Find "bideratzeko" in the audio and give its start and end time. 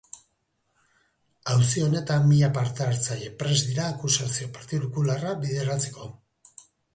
5.45-6.11